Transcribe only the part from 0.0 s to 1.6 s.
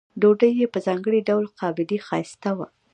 ډوډۍ یې په ځانګړي ډول